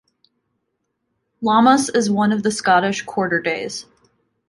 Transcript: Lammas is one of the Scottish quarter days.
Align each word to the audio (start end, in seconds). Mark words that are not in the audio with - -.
Lammas 1.43 1.87
is 1.95 2.09
one 2.09 2.31
of 2.31 2.41
the 2.41 2.49
Scottish 2.49 3.03
quarter 3.03 3.39
days. 3.39 3.85